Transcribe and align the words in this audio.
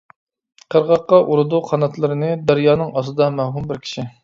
قىرغاققا 0.75 1.19
ئۇرىدۇ 1.25 1.59
قاناتلىرىنى، 1.69 2.33
دەريانىڭ 2.49 2.93
ئاستىدا 3.01 3.31
مەۋھۇم 3.39 3.71
بىر 3.75 3.87
كىشى. 3.87 4.11